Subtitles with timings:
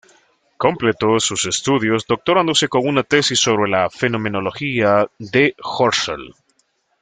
[0.57, 6.33] Completó sus estudios doctorándose con una tesis sobre la Fenomenología de Husserl.